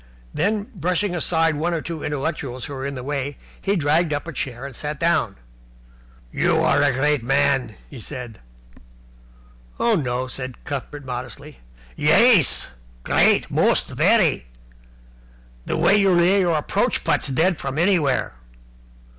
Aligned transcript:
Then, 0.33 0.63
brushing 0.75 1.13
aside 1.15 1.53
one 1.57 1.75
or 1.75 1.81
two 1.83 2.03
intellectuals 2.03 2.65
who 2.65 2.73
were 2.73 2.87
in 2.87 2.95
the 2.95 3.03
way, 3.03 3.37
he 3.61 3.75
dragged 3.75 4.13
up 4.13 4.27
a 4.27 4.33
chair 4.33 4.65
and 4.65 4.75
sat 4.75 4.99
down. 4.99 5.35
"You 6.31 6.57
are 6.59 6.81
a 6.81 6.91
great 6.91 7.21
man!" 7.21 7.75
he 7.87 7.99
said. 8.01 8.39
"Oh, 9.79 9.93
no," 9.93 10.25
said 10.27 10.63
Cuthbert 10.63 11.05
modestly. 11.05 11.59
"Yais! 11.95 12.69
Great. 13.03 13.51
Most! 13.51 13.89
Very! 13.89 14.47
The 15.67 15.77
way 15.77 15.97
you 15.97 16.09
lay 16.15 16.39
your 16.39 16.57
approach 16.57 17.03
putts 17.03 17.27
dead 17.27 17.59
from 17.59 17.77
anywhere!" 17.77 18.33